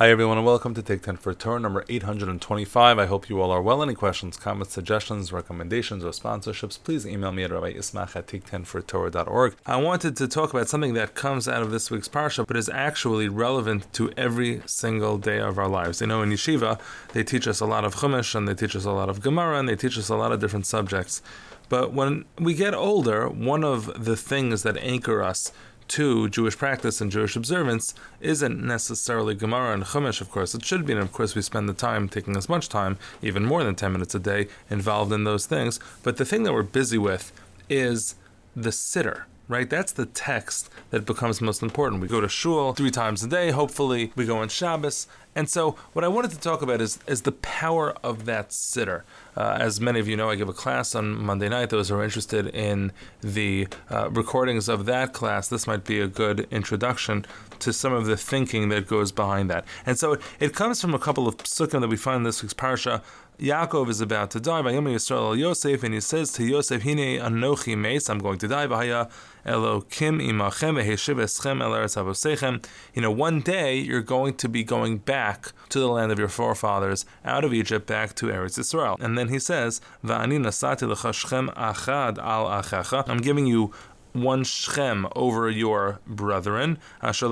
[0.00, 2.98] Hi, everyone, and welcome to Take 10 for Torah number 825.
[2.98, 3.82] I hope you all are well.
[3.82, 9.56] Any questions, comments, suggestions, recommendations, or sponsorships, please email me at Rabbi Ismach at take10fortorah.org.
[9.66, 12.70] I wanted to talk about something that comes out of this week's Parsha, but is
[12.70, 16.00] actually relevant to every single day of our lives.
[16.00, 16.80] You know, in Yeshiva,
[17.12, 19.58] they teach us a lot of Chumash, and they teach us a lot of Gemara,
[19.58, 21.20] and they teach us a lot of different subjects.
[21.68, 25.52] But when we get older, one of the things that anchor us
[25.90, 30.54] to Jewish practice and Jewish observance isn't necessarily Gemara and Chumash, of course.
[30.54, 33.44] It should be, and of course, we spend the time taking as much time, even
[33.44, 35.80] more than 10 minutes a day, involved in those things.
[36.02, 37.32] But the thing that we're busy with
[37.68, 38.14] is
[38.54, 39.68] the siddur right?
[39.68, 42.00] That's the text that becomes most important.
[42.00, 44.12] We go to shul three times a day, hopefully.
[44.14, 45.08] We go on Shabbos.
[45.34, 49.02] And so, what I wanted to talk about is, is the power of that siddur.
[49.36, 51.70] Uh, as many of you know, I give a class on Monday night.
[51.70, 56.08] Those who are interested in the uh, recordings of that class, this might be a
[56.08, 57.24] good introduction
[57.60, 59.64] to some of the thinking that goes behind that.
[59.86, 62.42] And so, it, it comes from a couple of psukim that we find in this
[62.42, 63.02] week's parsha.
[63.40, 64.60] Yaakov is about to die.
[64.60, 68.66] Vayom Yisrael Yosef, and he says to Yosef, "Hine anochi meis, I'm going to die."
[68.66, 69.10] V'haya
[69.46, 72.60] Elokim imachem v'heshiv eschem el eretz.
[72.94, 76.28] You know, one day you're going to be going back to the land of your
[76.28, 78.98] forefathers, out of Egypt, back to Eretz Israel.
[79.00, 83.72] And then he says, "Va'ani nasati l'chashchem achad al achecha." I'm giving you
[84.12, 87.22] one Shechem over your brethren, that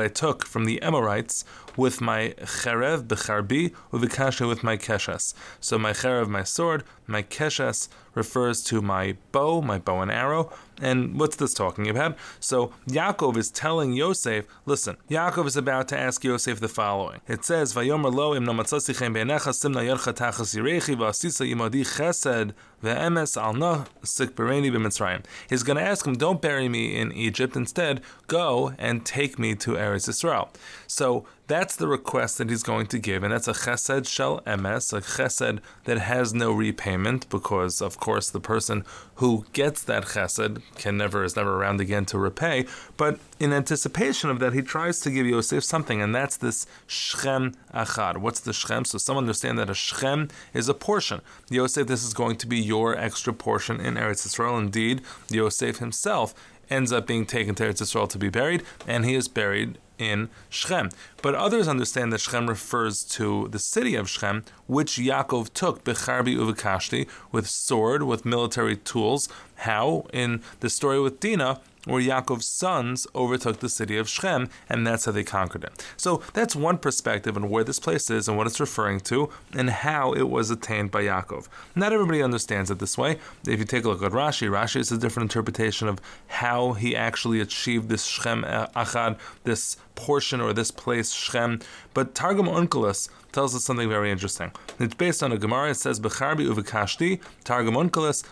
[0.00, 1.44] I took from the Amorites
[1.76, 5.34] with my cherev becharbi uvikasha with my keshas.
[5.60, 10.52] So my cherev, my sword, my keshas refers to my bow, my bow and arrow.
[10.80, 12.16] And what's this talking about?
[12.40, 17.20] So Yaakov is telling Yosef, listen, Yaakov is about to ask Yosef the following.
[17.28, 23.84] It says, Vayomer lo im simna yercha tachas yirechi v'asisa imadi chesed ve'emes al no
[24.02, 25.24] sikbereni b'mitzrayim.
[25.48, 27.56] He's going to ask him, don't bury me in Egypt.
[27.56, 30.50] Instead, go and take me to Eretz Israel.
[30.86, 34.92] So that's the request that he's going to give, and that's a chesed shel emes,
[34.92, 38.84] a chesed that has no repayment, because of course the person
[39.16, 42.66] who gets that chesed can never is never around again to repay.
[42.96, 47.54] But in anticipation of that, he tries to give Yosef something, and that's this shchem
[47.74, 48.18] achad.
[48.18, 48.86] What's the shchem?
[48.86, 51.20] So some understand that a shchem is a portion.
[51.50, 54.58] Yosef, this is going to be your extra portion in Eretz Yisrael.
[54.58, 56.34] Indeed, Yosef himself
[56.70, 59.78] ends up being taken to Eretz Yisrael to be buried, and he is buried
[60.10, 60.90] in Shechem.
[61.22, 66.36] But others understand that Shechem refers to the city of Shechem, which Yaakov took, Becharbi
[66.36, 69.28] Uvikashti, with sword, with military tools.
[69.62, 70.06] How?
[70.12, 75.04] In the story with Dinah, where Yaakov's sons overtook the city of Shechem, and that's
[75.04, 75.84] how they conquered it.
[75.96, 79.70] So that's one perspective on where this place is and what it's referring to, and
[79.70, 81.48] how it was attained by Yaakov.
[81.76, 83.18] Not everybody understands it this way.
[83.46, 86.96] If you take a look at Rashi, Rashi is a different interpretation of how he
[86.96, 91.60] actually achieved this Shechem uh, Achad, this portion or this place Shechem.
[91.94, 94.52] But Targum Onkelos tells us something very interesting.
[94.78, 95.70] It's based on a Gemara.
[95.70, 98.24] It says Becharbi uvikashti, Targum Onkelos,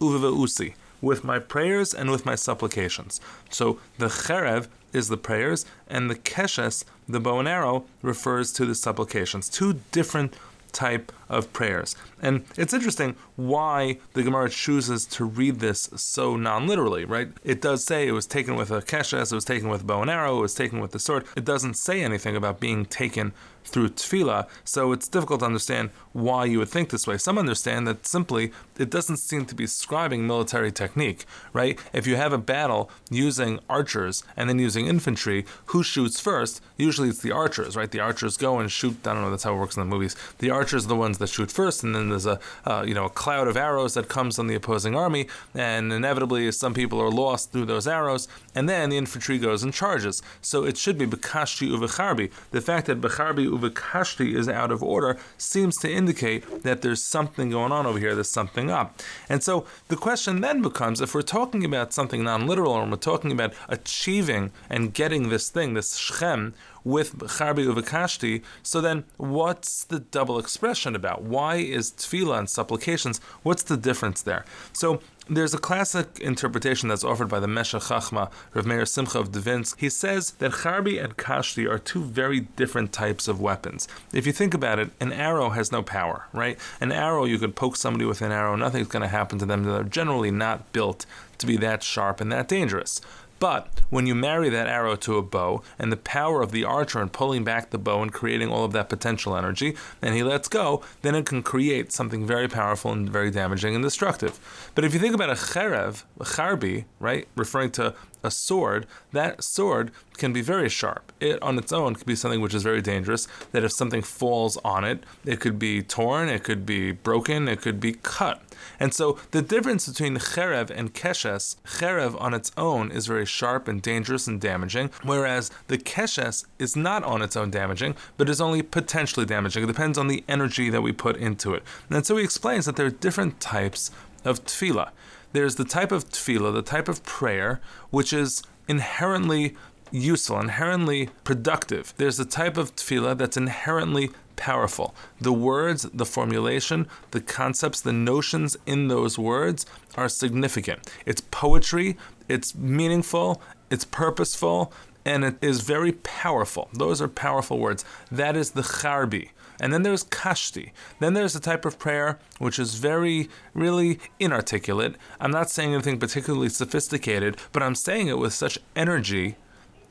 [0.00, 3.20] Betzlusi uviveusi with my prayers and with my supplications.
[3.50, 8.64] So the cherev is the prayers, and the keshes, the bow and arrow, refers to
[8.64, 9.48] the supplications.
[9.48, 10.34] Two different
[10.72, 11.94] type of prayers.
[12.20, 17.28] And it's interesting why the Gemara chooses to read this so non-literally, right?
[17.44, 20.02] It does say it was taken with a keshes, it was taken with a bow
[20.02, 21.24] and arrow, it was taken with the sword.
[21.36, 23.32] It doesn't say anything about being taken
[23.64, 27.18] through tefillah, so it's difficult to understand why you would think this way.
[27.18, 31.78] Some understand that simply it doesn't seem to be describing military technique, right?
[31.92, 36.62] If you have a battle using archers and then using infantry, who shoots first?
[36.78, 37.90] Usually it's the archers, right?
[37.90, 39.06] The archers go and shoot.
[39.06, 39.30] I don't know.
[39.30, 40.16] That's how it works in the movies.
[40.38, 43.06] The archers are the ones that shoot first, and then there's a uh, you know
[43.06, 47.10] a cloud of arrows that comes on the opposing army, and inevitably some people are
[47.10, 50.22] lost through those arrows, and then the infantry goes and charges.
[50.40, 52.30] So it should be bekashti uvecharbi.
[52.50, 57.50] The fact that becharbi uvekashti is out of order seems to indicate that there's something
[57.50, 58.14] going on over here.
[58.14, 59.00] There's something up.
[59.28, 62.98] And so the question then becomes if we're talking about something non literal and we're
[62.98, 66.54] talking about achieving and getting this thing, this Shechem,
[66.88, 71.22] with Charbi Uvakashti, so then what's the double expression about?
[71.22, 74.46] Why is tefillah and supplications, what's the difference there?
[74.72, 79.32] So there's a classic interpretation that's offered by the Meshech Chachma, Rav Meir Simcha of
[79.32, 79.74] Dvinsk.
[79.78, 83.86] He says that Charbi and Kashti are two very different types of weapons.
[84.14, 86.58] If you think about it, an arrow has no power, right?
[86.80, 89.64] An arrow, you could poke somebody with an arrow, nothing's going to happen to them.
[89.64, 91.04] They're generally not built
[91.36, 93.02] to be that sharp and that dangerous.
[93.38, 97.00] But when you marry that arrow to a bow and the power of the archer
[97.00, 100.48] in pulling back the bow and creating all of that potential energy, and he lets
[100.48, 104.70] go, then it can create something very powerful and very damaging and destructive.
[104.74, 109.42] But if you think about a cherev, a charbi, right, referring to a sword, that
[109.42, 111.12] sword can be very sharp.
[111.20, 113.28] It on its own could be something which is very dangerous.
[113.52, 117.60] That if something falls on it, it could be torn, it could be broken, it
[117.60, 118.42] could be cut.
[118.80, 123.68] And so the difference between cherev and keshes, cherev on its own is very sharp
[123.68, 128.40] and dangerous and damaging, whereas the keshes is not on its own damaging, but is
[128.40, 129.64] only potentially damaging.
[129.64, 131.62] It depends on the energy that we put into it.
[131.88, 133.90] And so he explains that there are different types
[134.24, 134.90] of tefillah.
[135.32, 137.60] There's the type of tefillah, the type of prayer,
[137.90, 139.56] which is inherently
[139.90, 141.94] useful, inherently productive.
[141.96, 144.94] There's a type of tefillah that's inherently powerful.
[145.20, 149.66] The words, the formulation, the concepts, the notions in those words
[149.96, 150.90] are significant.
[151.06, 151.96] It's poetry,
[152.28, 154.72] it's meaningful, it's purposeful,
[155.04, 156.68] and it is very powerful.
[156.72, 157.84] Those are powerful words.
[158.10, 159.30] That is the charbi.
[159.60, 160.72] And then there's kashti.
[161.00, 164.96] Then there's a type of prayer which is very, really inarticulate.
[165.20, 169.36] I'm not saying anything particularly sophisticated, but I'm saying it with such energy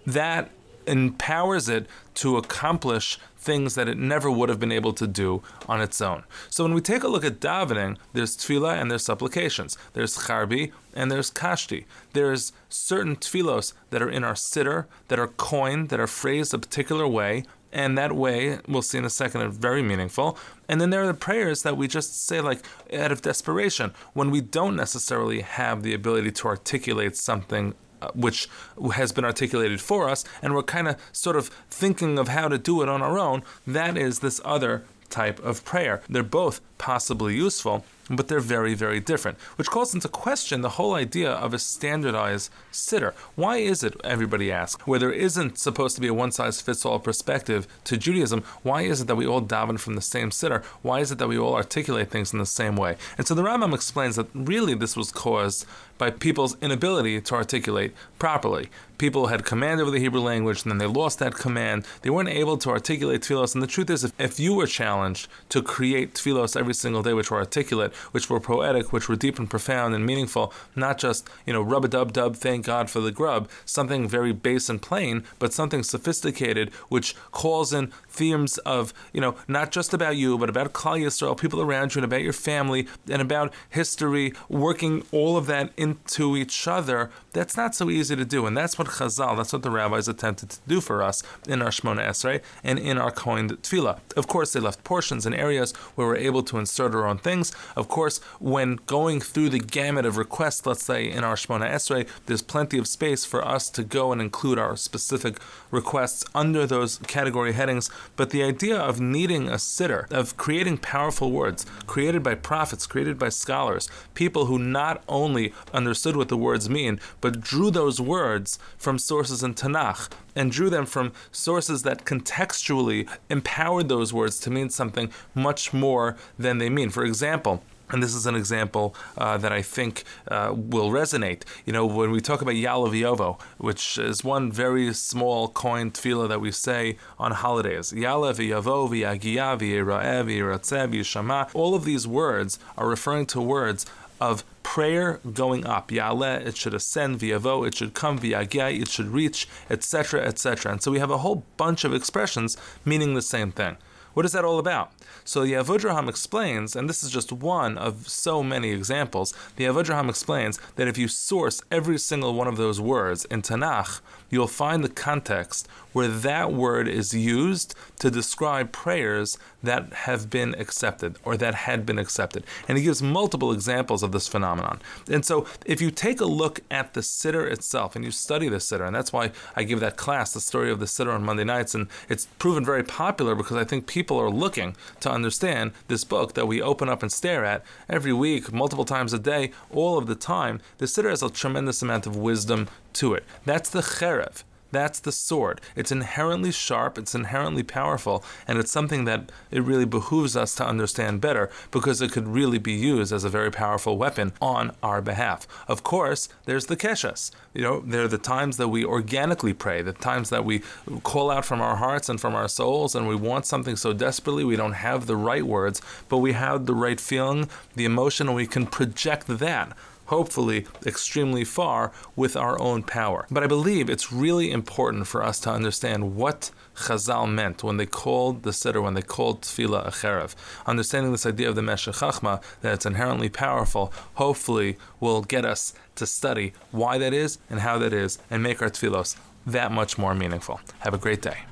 [0.06, 0.50] that
[0.88, 5.82] empowers it to accomplish things that it never would have been able to do on
[5.82, 6.24] its own.
[6.50, 9.78] So when we take a look at davening, there's tefillah and there's supplications.
[9.94, 11.86] There's charbi and there's kashti.
[12.14, 16.58] There's certain tefillos that are in our siddur, that are coined, that are phrased a
[16.58, 20.38] particular way, and that way we'll see in a second are very meaningful
[20.70, 24.32] and then there are the prayers that we just say like out of desperation when
[24.32, 28.48] we don't necessarily have the ability to articulate something uh, which
[28.94, 32.58] has been articulated for us and we're kind of sort of thinking of how to
[32.58, 36.02] do it on our own that is this other type of prayer.
[36.10, 40.96] They're both possibly useful but they're very, very different, which calls into question the whole
[40.96, 43.14] idea of a standardized siddur.
[43.36, 46.86] Why is it, everybody asks, where there isn't supposed to be a one size fits
[46.86, 50.64] all perspective to Judaism, why is it that we all daven from the same siddur?
[50.82, 52.98] Why is it that we all articulate things in the same way?
[53.18, 55.66] And so the Rambam explains that really this was caused
[55.98, 58.70] by people's inability to articulate properly.
[58.98, 61.86] People had command over the Hebrew language, and then they lost that command.
[62.02, 63.54] They weren't able to articulate tefillos.
[63.54, 67.14] And the truth is, if, if you were challenged to create tefillos every single day
[67.14, 71.30] which were articulate, which were poetic, which were deep and profound and meaningful, not just,
[71.46, 74.82] you know, rub a dub dub, thank God for the grub, something very base and
[74.82, 80.38] plain, but something sophisticated, which calls in themes of, you know, not just about you,
[80.38, 85.04] but about Klal Yisrael, people around you, and about your family, and about history, working
[85.12, 87.10] all of that into each other.
[87.34, 90.50] That's not so easy to do, and that's what Chazal, that's what the rabbis attempted
[90.50, 94.00] to do for us in our Shmona Esrei and in our coined tefillah.
[94.16, 97.52] Of course, they left portions and areas where we're able to insert our own things.
[97.76, 102.08] Of course, when going through the gamut of requests, let's say in our Shmona Esrei,
[102.26, 105.40] there's plenty of space for us to go and include our specific
[105.72, 107.90] requests under those category headings.
[108.16, 113.18] But the idea of needing a siddur, of creating powerful words, created by prophets, created
[113.18, 118.60] by scholars, people who not only understood what the words mean, but drew those words
[118.78, 124.52] from sources in Tanakh and drew them from sources that contextually empowered those words to
[124.52, 126.90] mean something much more than they mean.
[126.90, 131.44] For example, and this is an example uh, that I think uh, will resonate.
[131.66, 136.28] You know, when we talk about Ya'aleh V'yovo, which is one very small coined tefillah
[136.30, 137.94] that we say on holidays.
[137.94, 141.50] Ya'aleh V'yovo, V'yagia, V'yira'eh, V'yiratzeh, V'yishama.
[141.54, 143.86] All of these words are referring to words
[144.20, 145.90] of prayer going up.
[145.90, 147.20] Ya'aleh, it should ascend.
[147.20, 148.20] viavo, it should come.
[148.20, 150.74] V'yagia, it should reach, etc., etc.
[150.74, 153.78] And so we have a whole bunch of expressions meaning the same thing.
[154.18, 154.94] What is that all about?
[155.26, 160.10] So the Avudraham explains, and this is just one of so many examples, the Avudraham
[160.10, 164.84] explains that if you source every single one of those words in Tanakh, you'll find
[164.84, 171.36] the context where that word is used to describe prayers that have been accepted or
[171.38, 172.44] that had been accepted.
[172.68, 174.80] And he gives multiple examples of this phenomenon.
[175.10, 178.58] And so if you take a look at the siddur itself and you study the
[178.58, 181.44] siddur, and that's why I give that class, the story of the siddur on Monday
[181.44, 186.04] nights, and it's proven very popular because I think people are looking to understand this
[186.06, 189.98] book that we open up and stare at every week, multiple times a day, all
[189.98, 190.62] of the time.
[190.78, 193.26] The siddur has a tremendous amount of wisdom to it.
[193.46, 194.44] That's the cherev.
[194.72, 195.62] That's the sword.
[195.76, 200.66] It's inherently sharp, it's inherently powerful, and it's something that it really behooves us to
[200.66, 205.02] understand better because it could really be used as a very powerful weapon on our
[205.02, 205.48] behalf.
[205.68, 207.32] Of course, there's the keshes.
[207.54, 210.62] You know, there are the times that we organically pray, the times that we
[211.04, 214.44] call out from our hearts and from our souls, and we want something so desperately
[214.44, 218.36] we don't have the right words, but we have the right feeling, the emotion, and
[218.36, 219.76] we can project that
[220.08, 223.26] hopefully extremely far with our own power.
[223.30, 227.86] But I believe it's really important for us to understand what Chazal meant when they
[227.86, 230.36] called the Siddur, when they called Tefillah a Cherev.
[230.66, 235.74] Understanding this idea of the Meshech Chachma, that it's inherently powerful, hopefully will get us
[235.96, 239.98] to study why that is and how that is and make our Tefillos that much
[239.98, 240.60] more meaningful.
[240.80, 241.38] Have a great day.